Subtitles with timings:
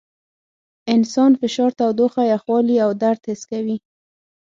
[0.95, 3.77] انسان فشار، تودوخه، یخوالي او درد حس کوي.